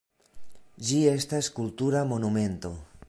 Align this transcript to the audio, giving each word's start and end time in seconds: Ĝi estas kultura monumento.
Ĝi 0.87 0.97
estas 1.11 1.49
kultura 1.59 2.03
monumento. 2.13 2.75